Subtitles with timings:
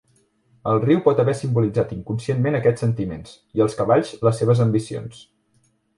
[0.69, 5.21] El riu pot haver simbolitzat inconscientment aquests sentiments i els cavalls les seves ambicions.